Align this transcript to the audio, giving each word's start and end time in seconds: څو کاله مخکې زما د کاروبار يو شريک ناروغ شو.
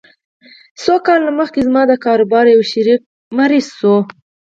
څو 0.83 0.95
کاله 1.05 1.31
مخکې 1.39 1.59
زما 1.67 1.81
د 1.87 1.93
کاروبار 2.05 2.45
يو 2.53 2.61
شريک 2.71 3.01
ناروغ 3.37 3.65
شو. 3.77 3.95